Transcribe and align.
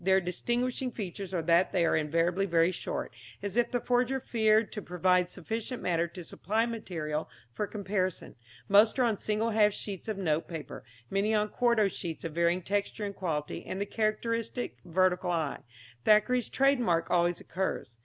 Their 0.03 0.19
distinguishing 0.19 0.89
features 0.89 1.31
are 1.31 1.43
that 1.43 1.71
they 1.71 1.85
are 1.85 1.95
invariably 1.95 2.47
very 2.47 2.71
short, 2.71 3.13
as 3.43 3.55
if 3.55 3.69
the 3.69 3.79
forger 3.79 4.19
feared 4.19 4.71
to 4.71 4.81
provide 4.81 5.29
sufficient 5.29 5.79
matter 5.83 6.07
to 6.07 6.23
supply 6.23 6.65
material 6.65 7.29
for 7.53 7.67
comparison; 7.67 8.35
most 8.67 8.97
are 8.97 9.03
on 9.03 9.19
single 9.19 9.51
half 9.51 9.73
sheets 9.73 10.07
of 10.07 10.17
note 10.17 10.47
paper, 10.47 10.83
many 11.11 11.35
on 11.35 11.49
quarto 11.49 11.87
sheets 11.87 12.23
of 12.23 12.33
varying 12.33 12.63
texture 12.63 13.05
and 13.05 13.15
quality, 13.15 13.63
and 13.63 13.79
the 13.79 13.85
characteristic 13.85 14.79
vertical 14.83 15.29
I, 15.29 15.59
Thackeray's 16.03 16.49
trade 16.49 16.79
mark, 16.79 17.11
always 17.11 17.39
occurs. 17.39 17.95